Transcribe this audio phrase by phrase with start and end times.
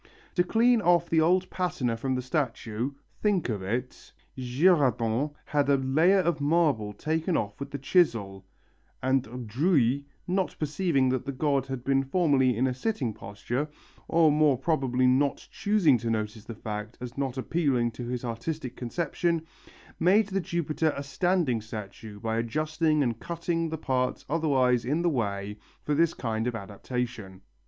[0.33, 5.77] To clean off the old patina from the statue think of it Girardon had a
[5.77, 8.43] layer of marble taken off with the chisel,
[9.03, 13.69] and Drouilly, not perceiving that the god had been formerly in a sitting posture,
[14.07, 18.75] or more probably not choosing to notice the fact as not appealing to his artistic
[18.75, 19.45] conception,
[19.99, 25.09] made the Jupiter a standing statue by adjusting and cutting the parts otherwise in the
[25.11, 27.41] way for this kind of adaptation.